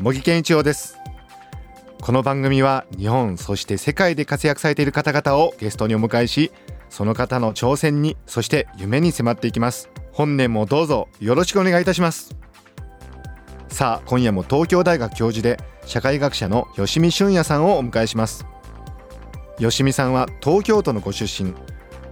[0.00, 0.98] 茂木健一郎です。
[2.02, 6.52] この番組は日本そして世界で活躍されている方々をゲストにお迎えし
[6.90, 9.88] その方の挑戦にそして夢に迫っていきます。
[10.12, 12.34] 本年もどうぞよろしくお願いいたします。
[13.68, 18.44] さあ今夜も東京大学教授で社会学者の吉見俊也さんをお迎えします。
[19.58, 21.54] 吉見さんは東京都のご出身。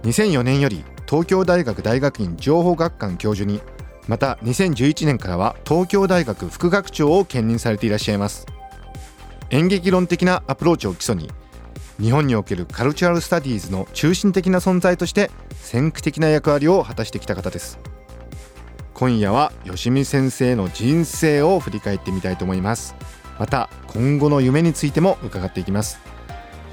[0.03, 3.61] 2004年より東京大学大学院情報学館教授に
[4.07, 8.45] また2011年からは東京大学副学長を兼任されていらっしゃいます。
[9.49, 11.29] 演劇論的なアプローチを基礎に
[11.99, 17.79] 日本におけるカルチュアル・スタディーズの中心的な存在として先駆的な役割を果たしてきた方です。
[18.93, 22.95] 今夜は吉見先生の人生を振り返ってみたいと思います。
[23.39, 25.99] また今後の夢についても伺っていきます。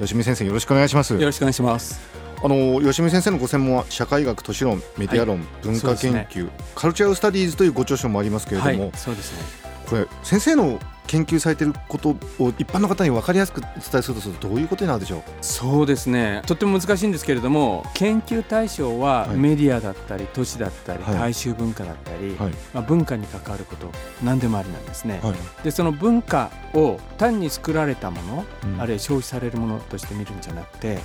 [0.00, 1.14] 吉見先生よろしくお願いします。
[1.14, 2.19] よろしくお願いします。
[2.42, 9.60] あの吉見先生のご専門は社会学都市論メディア論、はい、文化研究、ね、カルチャースタディーズというご著書もありますけれども、はい、そうですね。
[9.86, 12.14] これ先生の研究されていることを
[12.56, 15.22] 一般の方に分かりやすくお伝えするとするとどういうことになるでしょう？
[15.40, 16.42] そうですね。
[16.46, 23.90] とても難しいんですけれども研究対象はメディアだったり都市だったり、大衆文化だったり、はい、まあ、文化に関わること
[24.22, 25.18] 何でもありなんですね。
[25.22, 31.00] はい、でその文化を単に作られたもの、うん、あるいは消費されるものとして見るんじゃなくて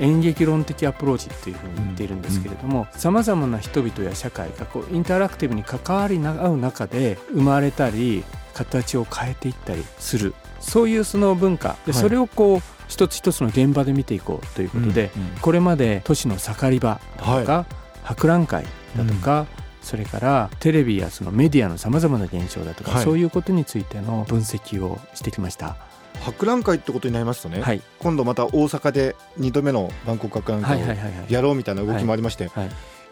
[0.00, 8.24] 演劇論的アプローチっていうふうに言っているんですけれどもさまざまな人々や社会がこうインタラクティブに関わり合う中で生まれたり
[8.56, 10.34] 形を変えていったりする。
[10.60, 11.76] そういうその文化。
[11.86, 15.10] でそれをこう、一つ一つの現場で見ていこうということで、
[15.42, 17.66] これまで都市の盛り場だとか、
[18.02, 18.64] 博覧会
[18.96, 19.46] だとか、
[19.82, 25.76] それからテレビやそのメディアのさまざまな現象だとか、そういうことについての分析をしてきました。
[26.22, 30.86] 博覧会ってことになりますとね、はい、今度また大阪で2度目のバンコク博覧会を
[31.28, 32.50] やろうみたいな動きもありまして、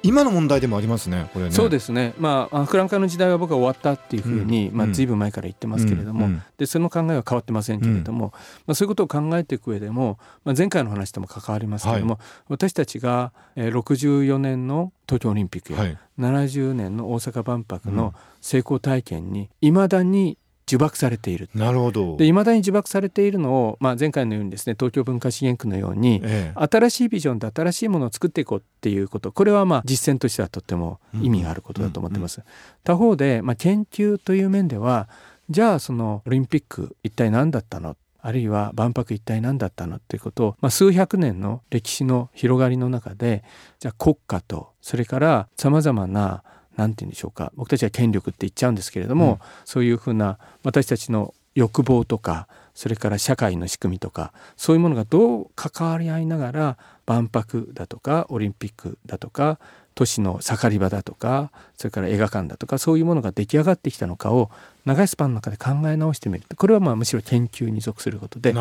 [0.04, 1.52] 今の問題でもありますね、これね。
[1.52, 8.32] そうですね、まあ、博覧会の時代は僕は終わったっていうふうに、うん、まあ、ずいぶん前から言ってますけれども、うん、でその考えは変わってませんけれども、うん、
[8.66, 18.12] まあ、そういうことを考えていく上でも、まあ、前回の話とも関わりますけれども、はい、私たちが64年の東京オリンピックや、はい、70年の大阪万博の
[18.42, 20.36] 成功体験にいまだに
[20.70, 21.50] 呪縛されている。
[21.54, 22.16] なるほど。
[22.16, 29.32] で未だに呪縛されているのを、まあ、前回のようにですね東京文化資源区のように、ええ、新しいビジョンで新しいものを作っていこうっていうこと。
[29.32, 32.42] これはまあ実践としてはとっても意味があることだと思ってます。
[32.82, 35.08] 他方で、まあ、研究という面では
[35.50, 37.96] じゃあそのオリンピック一体何だったの？
[38.26, 43.44] あるいは万博一体何だったのっていうことを、まあ、数百年の歴史の広がりの中で
[43.80, 46.42] じゃあ国家とそれからさまざまな
[46.76, 47.52] 何て言うんでしょうか。
[47.56, 59.58] 僕たちは権力って言っちゃうんですけれども、うん、そういうふうな私たちの欲望とかそれから社会の仕組みとかそういうものがどう関わり合いながら万博だとかオリンピックだとか
[59.94, 64.50] 都市の盛り場だとかそれから映画館だとかそういうものが出来上がってきたのかを
[64.84, 66.44] 長いスパンの中で考え直してみる。
[66.56, 68.54] これはまあむしろ研究に属することで。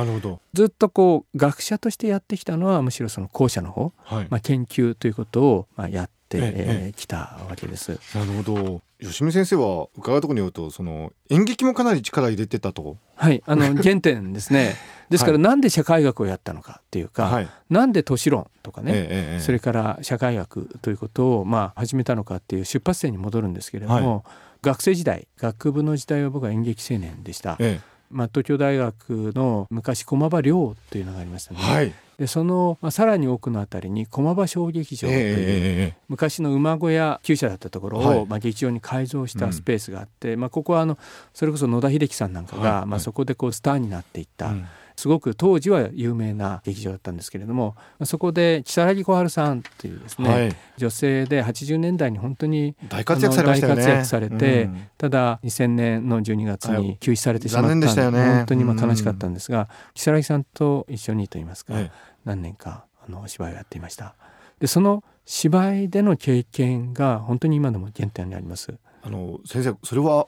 [0.53, 8.00] ずっとこう学者としてやってきたのはむしろその後者の方、はい、まあ、研究ということをまあやってき、ええたわけです。
[8.16, 8.81] なるほど。
[9.01, 12.97] 吉見先生は伺うところによるとその演劇もかなり力入れてたと。
[13.16, 13.44] はい。
[13.45, 14.75] あの 原点ですね。
[15.09, 24.23] ですからなんで社会学をやったのかっていうか、はい、なんで都市論とかね、ええ、それから社会学ということをまあ始めたのかっていう出発点に戻るんですけれども、はい、
[24.63, 27.57] 学生時代学部の時代は僕は演劇青年でした。
[27.59, 27.94] ええ。
[28.09, 41.00] まあ、東京大学の昔駒場寮というのがありましたね、はい、でその、まあ、さらに奥のあたりに駒場小劇場という、えー、昔の馬小屋厩舎だったところを、はい、まあ、劇場に改造したスペースがあって、うん、まあ、ここはあの
[41.34, 44.49] それこそ野田秀樹さんなんかが、はい、まあ、そこでこうスターになっていった。
[44.49, 53.81] うんすごく当時は有名な劇場だったんですけれどもそこで如月小春さんっていうですね、はい、女性で80年代に本当に大活躍されましたよね。
[53.81, 61.91] 大活躍されて、うん、ただ2000年の12月に休止されてしまった、はい、本当にまあ悲しかったんですが、如月さんと一緒にと言いますか、はい、
[62.25, 64.16] 何年かあの芝居をやっていました。
[64.59, 68.73] でその芝居での経験が本当に今でも原点にあります。
[69.01, 70.28] あの先生それは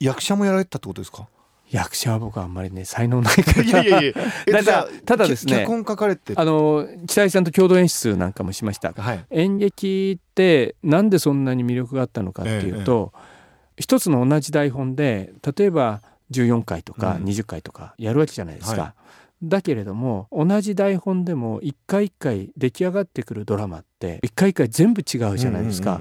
[0.00, 1.28] 役者もやられたってことですか？
[1.74, 3.62] 役者は僕はあんまりね才能ないから。
[3.62, 4.14] いやいやいや。
[4.52, 6.34] ただ ただですね脚本書かれて？
[6.36, 18.80] あの千代さんと共同演出なんかもしました、はい、演劇ってなんでそんなに魅力があったのかっていうと、ええ、一つの同じ台本で例えば14回とか20回とかやるわけじゃないですか。
[18.80, 18.94] は
[19.42, 26.00] い、だけれども同じ台本でも一回一回出来上がってくるドラマって一回一回全部違うじゃないですか。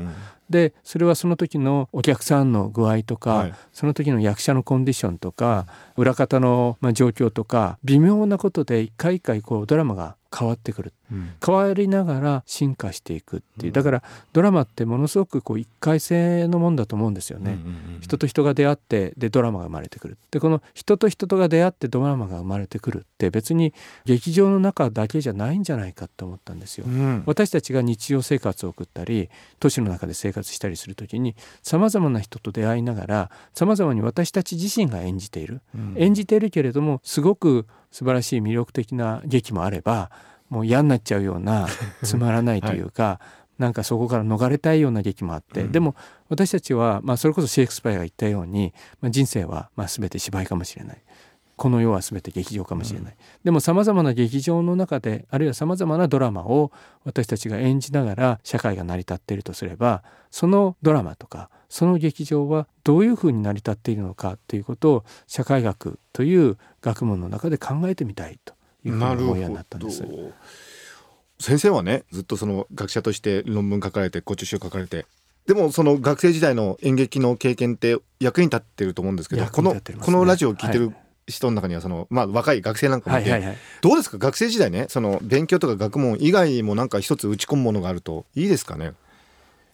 [0.53, 5.65] でそれはその時のお客さんの具合とか、はい、その時の役者のコンディションとか
[5.97, 13.71] 裏方の状況とか微妙なことで一回一回こうドラマが変わってくる、うん、変わりながら進化していくっていう。
[13.71, 14.03] だから
[14.33, 17.57] ドラマってものすごくこう一回性のもんだと思うんですよね、
[18.01, 20.17] 人と人が出会ってでドラマが生まれてくる。
[20.31, 23.73] でこの人と人とが出会ってドラマが生まれてくるって別に
[24.05, 40.09] 劇場の中だけじゃないんじゃないかって思ったんですよ、うん、私たちが日常生活を送ったり都市の中で生活したりする時にさまざまな人と出会いながらさまざまに私たち自身が演じている、うん、演じているけれどもすごく素晴らしい魅力的な劇もあれば
[40.49, 41.67] もう嫌になっちゃうような
[42.03, 43.21] つまらないというか、は
[43.59, 45.95] い、なんかそこから逃れたいような劇もあって、うん、でも
[46.27, 51.01] 私たちは、まあ、それこそシェイクスピアが言ったように、まあ、人生はまあ全て芝居かもしれない。
[51.55, 56.71] この世は全て劇場かもしれない、うん、でもさまざまな劇場の中であるいはさまざまなドラマを
[57.03, 68.53] 私たちが演じながら社会が成り立っているとすればそのドラマとかその劇場はどういうふうに成り立っているのかということを社会学という学問の中で考えてみたいと
[68.85, 70.05] いうふうに思うようになったんです。
[71.39, 75.07] 先生はねずっとその学者として論文書かれてご著書書かれて。
[75.47, 80.95] でもその学生時代の演劇の経験って役に立ってると思うんですけど、ね、このこのラジオを聞いてる
[81.27, 84.19] 人の中にはその、まあ、若い学生なんかもいて、はいはいはい、どうですか？
[84.19, 88.93] 学生時代ねその勉強とか学問以外もなんか一つ打ち込むものがあるといいですかね？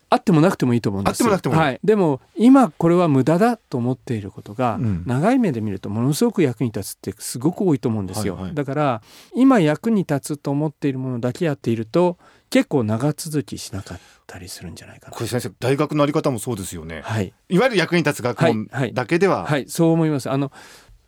[0.10, 9.02] あってもなくてもいいと思うんですあってもなくてもはい、でも今これは無駄だと思っていることが、うん、長い目で見るとものすごく役に立つってすごく多いと思うんですよ、はいはい、だから
[9.36, 12.18] 今役に立つと思っているものだけやっていると
[12.50, 15.16] 結構長続きしなかったりするんじゃないかな。
[15.16, 20.30] これ先生大学のあり方もそうですよね、はい、いわゆる役に立つ学問だけでは、はい、はい、そう思います。
[20.30, 20.52] あの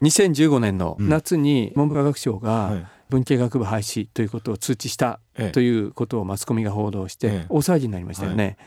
[0.03, 5.19] 2015年の夏に文部科学省が、文系学部廃止ということを通知した
[5.51, 8.43] ということをマスコミが報道して大騒ぎになりましたよね。
[8.43, 8.57] はい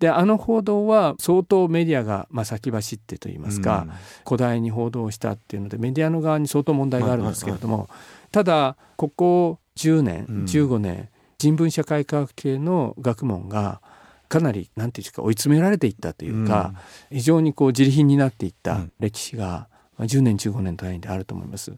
[0.00, 3.92] であの報道は相当メディアが、まあ、先走ってといいますか、うん、
[4.26, 7.88] 古代に報道したっていうのでメディアの側に相当問題があるんですけれども、
[8.32, 13.82] ただここ10年、うん、15年人文社会科学系の学問が
[14.30, 16.72] かなり何て言うんですか追い詰められていったというか、
[17.10, 19.68] うん、非常にこう自利品になっていった歴史が、
[19.98, 21.74] まあ、10年15年単位であると思います。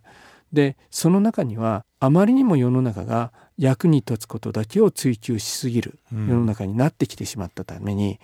[0.53, 3.33] でその中にはあまりにも世の中が
[3.63, 8.19] 役に立つことだけを追求しすぎる世の中になってきてしまったために、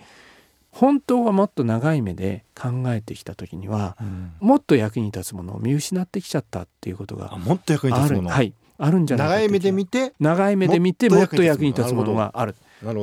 [0.69, 8.29] 本当はもっと長い目で考えてきた時には、うん、もっと役に立つものを見失ってきちゃったっていうことがもっと役に立つもの。
[8.29, 8.53] はい。
[8.77, 12.13] あるんじゃないか長い目で見て長い目で見てもっと役に立つもの。
[12.15, 12.55] がある。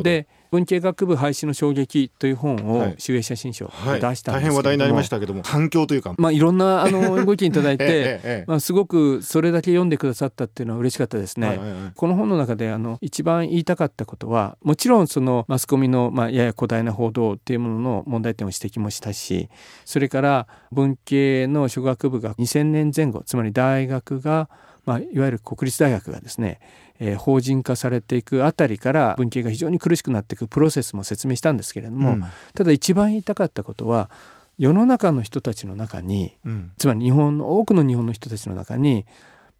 [0.02, 11.48] で文系学部廃止の衝撃という本を集英写真賞出したんですけど、はいはい、大変話題になりましたけども反響というか、まあ、いろんなあのご意見いただいて、 ええまあ、すごくそれだけ読んでくださったっていうのは嬉しかったですね。
[11.48, 19.48] はいはいはい、この本の中であの一番言いたかったことはもちろんそのマスコミの、まあ、やや古代な報道っていうものの問題点を指摘もしたし
[19.84, 24.48] それから文系の諸学部が2000年前後つまり大学が、
[24.86, 26.60] まあ、いわゆる国立大学がですね
[26.98, 32.24] えー、法人化されていくあたりから文系が非常に苦しくなっていくプロセスも説明したんですけれども、うん、
[32.54, 34.10] ただ一番言いたかったことは
[34.58, 39.04] 世の中の人たちの中に、うん、つまり日本の多くの日本の人たちの中に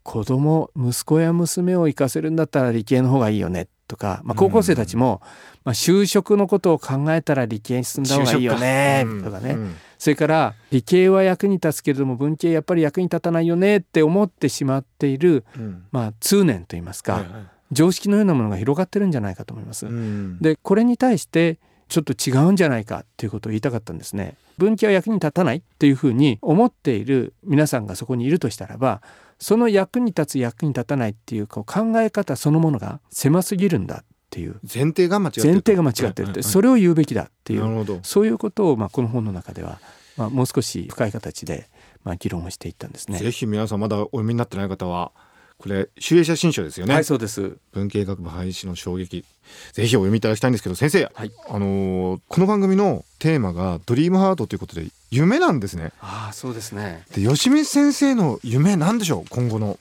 [0.02, 5.20] 子供息子や娘を行かせるんだったら理系の方がいいよねとか、まあ、高校生たちも、
[5.64, 17.30] まあ、就職のことを考えたら理系に進んだ方がいいよねとかね、うん、それから理系は役に立つけれども文系やっぱり役に立たないよねって思ってしまっている、うん、まあ、通念といいますか、はいはい、
[17.72, 19.86] 常識のようなものが広がってるんじゃないかと思います。
[19.86, 24.34] うん、でこれに対してちょっと違うんじゃないかっていうことを言いたかったんですね。
[24.58, 29.02] 文系は役に立たないっていうふうに思っている皆さんがそこにいるとしたらば
[29.38, 39.78] その役に立つ役に立たないっていうこう考え方そのものが狭すぎるんだっていう前提が間違ってる前提が間違ってるって、それを言うべきだっていうそういうことをまあこの本の中では
[40.16, 41.68] まあもう少し深い形で
[42.04, 43.18] まあ議論をしていったんですね。
[43.18, 45.12] ぜひ皆さんまだお読みになってない方は
[45.58, 46.94] これ集英写真書ですよね。
[46.94, 47.56] はいそうです。
[47.72, 49.24] 文系学部廃止の衝撃。
[49.72, 55.92] ぜひお読みいただきたいんですけど先生、はい、あのー、この番組のテーマがドリームハートということで夢なんですね。
[56.00, 57.04] ああそうですね。
[57.14, 59.24] で吉見先生の夢なんでしょう？
[59.30, 59.78] 今後の。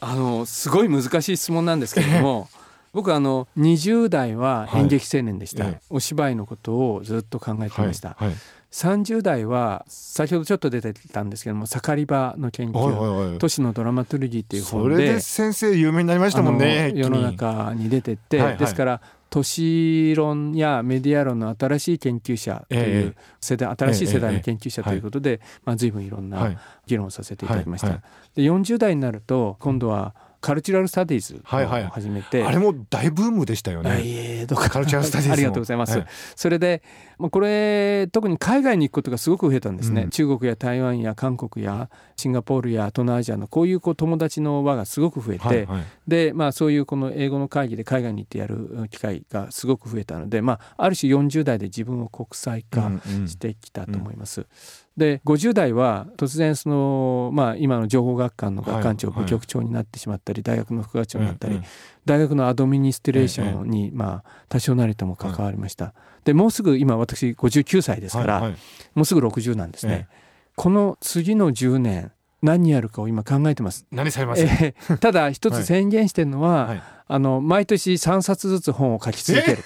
[0.00, 2.48] あのすごい難しい質問なんですけれども。
[2.92, 8.36] 僕あの20代は演劇青年でした、はい、お芝居のことをずっと考えてました、はいはい、
[8.72, 27.88] 30代は先ほどちょっと出てたんですけども「盛り場の研究」はいはい「都市のドラマトゥルギー」っていう本でそれで先生有名になりましたもんね世の中に出てって、はいはい、ですから都市論やメディア論の新しい研究者という世代、新しい世代の研究者ということで、まあ、随分いろんな議論をさせていただきました。
[28.34, 30.14] で40代になると今度は
[30.46, 34.00] カルチュラルスタディーズを始めて、はいはい、あれも大ブームでしたよね。
[34.04, 35.98] えー、カルチュラルスタディーズありがとうございます。
[35.98, 36.84] はい、それで
[37.18, 40.02] これ特に海外に行くことがすごく増えたんですね。
[40.02, 52.88] うん、中国や台湾や韓国やシンガポールや東南アジアのこういうこう友達の輪がすごく増えて、はいはい、でまあそういうこの英語の会議で海外に行ってやる機会がすごく増えたので、まあある種40代で自分を国際化
[53.26, 54.42] してきたと思います。
[54.42, 61.60] うんうんで50代は突然その、まあ、今の情報学館の学館長、部局長になってしまったり大学の副学長になったり、
[62.06, 65.92] 大学のアドミニストレーションに、まあ、多少なりとも関わりました。
[66.24, 68.52] でもうすぐ今私59歳ですから、
[68.94, 70.08] もうすぐ60なんですね。
[70.54, 72.12] この次の10年
[72.42, 73.86] 何やるかを今考えてます。
[73.90, 79.58] 何されます、えー、ただ一つ宣言してるのは、はい、あの毎年3冊ずつ本を書き続ける。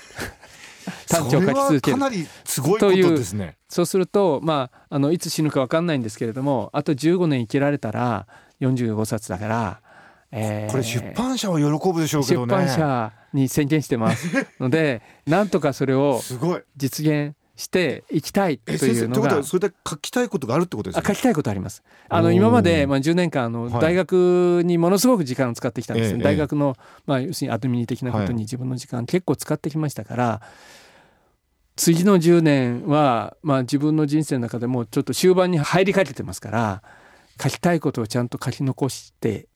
[1.10, 1.96] 短調を書き続ける。
[1.98, 3.56] かなりすごいことですね。
[3.68, 8.26] そうすると、まあ、あのいつ死ぬか分かんないんですけれどもあと15年生きられたら
[8.60, 9.80] 45冊だから、
[10.32, 16.20] えー、これ出版社は喜ぶでしょうけどね出版社に宣言してますので なんとかそれを
[16.76, 19.42] 実現していきたいというのが。
[19.42, 21.82] それで書きたいことがあるってことですか、書きたいことあります。
[22.08, 26.22] あの今までまあ10年間あの大学にものすごく時間を使ってきたんですね。
[26.24, 30.40] 大学のまあ要するにアドミニ的なことに自分の時間結構使ってきましたから。
[31.76, 36.82] 次の10年は、まあ、自分の人生の中でもちょっと終盤に入りかけてますから
[37.42, 39.48] 書きたいことをちゃんと書き残して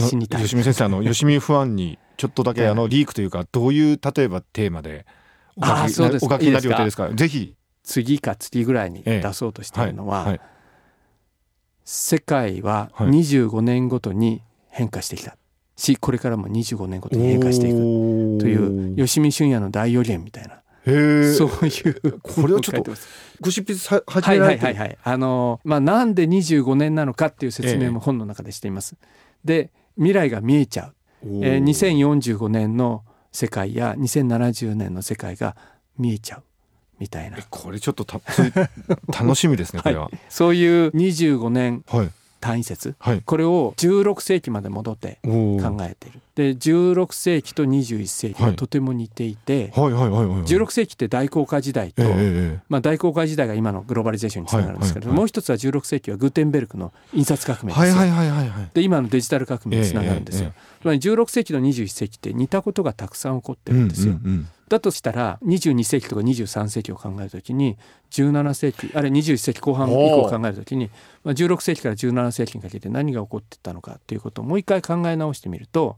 [0.00, 0.42] 死にたい。
[0.42, 5.06] 吉見先生あの吉見ファンにちょっとだけ あのリークというかどういう例えばテーマで
[5.56, 7.08] お書きお書きになる予定ですか？
[7.10, 7.54] ぜひ。
[7.84, 10.30] 次か次ぐらいに出そうとしているのは、ええはい。
[10.30, 10.40] はい、
[11.84, 15.38] 世界は25年ごとに変化してきた。
[15.76, 17.76] しこれからも25年ごとに変化していく。
[18.40, 20.57] という吉見俊也の大予言みたいな
[21.34, 22.92] そういうこれをちょっと
[23.40, 28.96] ご執筆さ始められてはいはいはい、はい、あのまあなんで25年なのかっていう説明も本の中でしています。
[29.02, 30.94] えで未来が見えちゃう、
[31.26, 35.56] えー、2045年の世界や2070年の世界が
[35.96, 36.42] 見えちゃう
[36.98, 37.38] みたいな。
[37.50, 38.20] これちょっとた
[39.08, 41.84] 楽しみですねこれは、はい、そういう25年
[42.40, 46.20] 単位説、はい、これを16世紀まで戻って考えている。
[46.34, 64.12] で16世紀と21世紀はとても似ていて16世紀って大航海時代と、えー、まあ、大航海時代が今のグローバリゼーションにつながるんですけれども、もう一つは16世紀はグーテンベルクの印刷革命ですで今のデジタル革命につながるんですよ、つまり16世紀と21世紀って似たことがたくさん起こってるんですよ。
[64.12, 67.76] うんうんうんだとしたら22世紀とか23世紀を考えるときに
[68.10, 70.90] 17世紀あるいは21世紀後半以降を考えるときに、
[71.24, 75.96] まあ、16世紀から17世紀にかけて何が起こってたのかっていうことをもう一回考え直してみると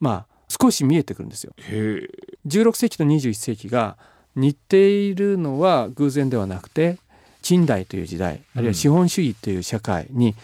[0.00, 1.52] まあ少し見えてくるんですよ。
[2.46, 3.98] 16世紀と21世紀が
[4.34, 6.98] 似ているのは偶然ではなくて
[7.42, 10.34] 近代という時代あるいは資本主義という社会に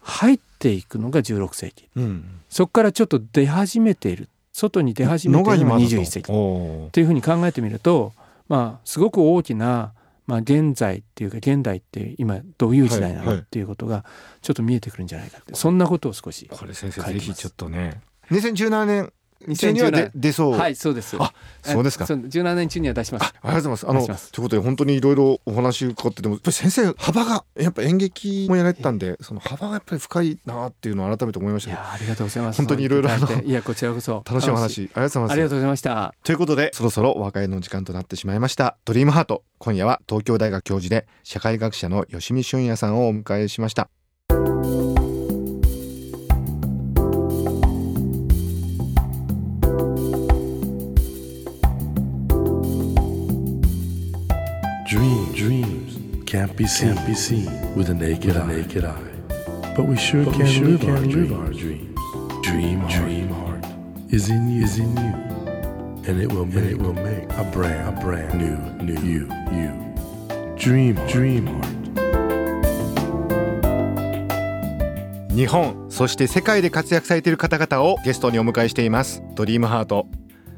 [0.00, 2.00] 入っていくのが16世紀、う。
[2.00, 4.28] ん、そこからちょっと出始めている
[4.60, 6.90] 外に出始めているのが21世紀。
[6.92, 8.12] というふうに考えてみると
[8.48, 9.92] まあすごく大きな
[10.26, 14.04] まあ、現在っていうか現代って今どういう時代なのっていうことが
[14.42, 18.00] ちょっと見えてくるんじゃないかって、そんなことを少しこれ先生ぜひちょっとね。
[18.30, 19.12] 2017年
[19.54, 20.52] 中には出そう。
[20.52, 21.16] はいそうです。
[21.18, 21.32] あ
[21.62, 22.04] そうですか。
[22.04, 23.34] 17年中には出します。
[23.42, 23.88] ありがとうございます。
[23.88, 32.56] あのということで本当にいろいろお話伺っててもやっぱり先生幅がやっぱ演劇もやられてたんでその幅がやっぱり深いなっていうのを改めて思いましたいやありがとうございます。
[32.58, 33.08] 本当にいろいろ
[33.44, 34.22] いやこちらこそ。
[34.26, 35.32] 楽しいお話ありがとうございます。
[35.32, 36.14] ありがとうございました。
[36.22, 38.76] ということでそろそろお別れの時間となってしまいました。
[38.84, 43.90] ドリームハート今夜は東京大学教授で社会学者の吉見俊也さんをお迎えしました
[56.40, 58.96] can't be seen, can't be seen with a naked, with a naked eye.
[58.96, 59.74] eye.
[59.76, 61.98] But we sure but can, we sure live, can our live our dreams.
[62.42, 63.64] Dream, dream heart,
[64.08, 65.12] is in you, is in you,
[66.08, 69.72] and it will make, it will make a brand, a brand new, new you, you.
[70.56, 71.76] Dream, dream heart.
[75.34, 80.06] 日本そして世界で活躍されている方々をゲストにお迎えしていますドリームハート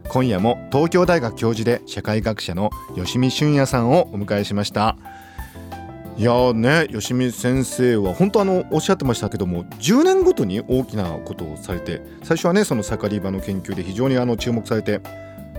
[0.09, 4.97] 今夜も東京大学教授で社会学者の吉見俊也さんをお迎えしました
[6.17, 15.01] いやね吉見先生は本当あのおっしゃってましたけども10年ごとに大きなことをされて最初はねその盛り場の研究で非常にあの注目されて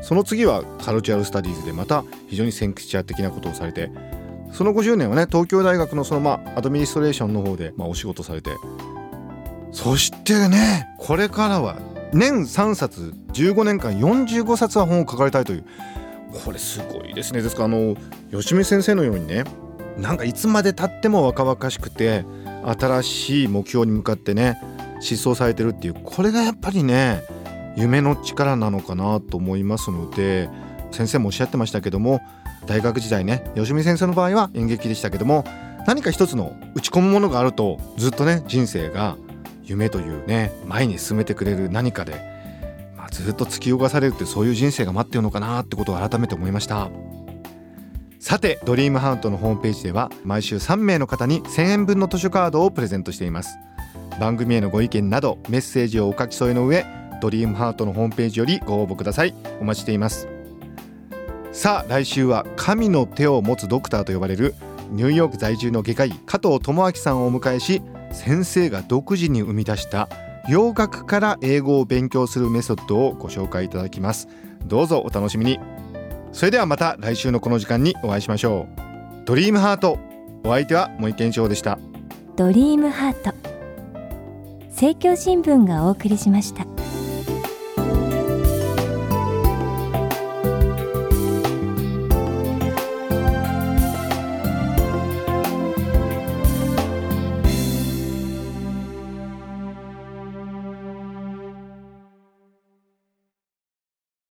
[0.04, 3.90] その次はカルチュアル・スタディーズでまた非常に先駆者的なことをされて
[4.52, 8.52] その50年はね東京大学のそのまあアドミニストレーションの方でまあお仕事されて
[9.72, 11.80] そしてねこれからは
[12.14, 15.66] 年3冊15年間45冊は本を書かれたいという
[16.46, 17.42] これすごいですね。
[17.42, 17.96] ですからあの
[18.32, 19.44] 吉見先生のようにね
[19.98, 22.26] なんかいつまでたっても若々しくて
[22.66, 24.60] 新しい目標に向かってね
[25.02, 27.24] 疾走されてるっていうこれがやっぱりね
[27.76, 30.50] 夢の力なのかなと思いますので
[30.92, 32.22] 先生もおっしゃってましたけども
[32.66, 35.44] 大学時代ね吉見先生の場合は演劇でしたけども
[35.86, 39.18] 何か一つの打ち込むものがあるとずっとね人生が
[39.64, 42.14] 夢というね前に進めてくれる何かで、
[42.96, 46.90] まあ、ずっと突き動かされるってそういう人生が待ってるのかなってことを改めて思いました。
[48.24, 53.58] さてドリームハートのホームページでは毎週3名の方に1000円分の図書カードをプレゼントしています。
[54.18, 56.86] 番組へのご意見などメッセージをお書き添えの上
[57.22, 59.34] ドリームハートのホームページよりご応募ください。
[59.60, 60.30] お待ちしています。
[61.52, 64.56] さあ来週は神の手を持つドクターと呼ばれる
[64.92, 67.82] ニューヨーク在住の外科医加藤智明さんをお迎えし
[68.14, 70.08] 先生が独自に生み出した
[70.48, 74.30] 洋楽から英語を勉強するメソッドをご紹介いただきます。
[74.66, 75.60] どうぞお楽しみに。
[76.34, 78.82] それではまた来週のこの時間にお会いしましょう。
[79.26, 80.00] ドリームハート。
[80.44, 81.80] お相手は森健一郎でした。
[82.36, 83.34] ドリームハート。
[84.70, 86.66] 政教新聞がお送りしました。